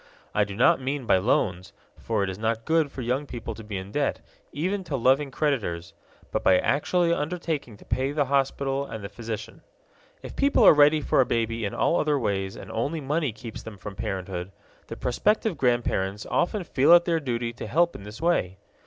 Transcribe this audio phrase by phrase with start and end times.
[0.33, 3.63] I do not mean by loans for it is not good for young people to
[3.63, 4.19] be in debt,
[4.51, 5.93] even to loving creditors
[6.31, 9.61] but by actually undertaking to pay the hospital and the physician.
[10.23, 13.61] If people are ready for a baby in all other ways and only money keeps
[13.61, 14.51] them from parenthood,
[14.87, 18.57] the prospective grandparents often feel it their duty to help in this way.